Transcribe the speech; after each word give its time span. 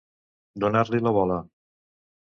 Donar-li 0.65 1.03
la 1.05 1.15
bola. 1.21 1.41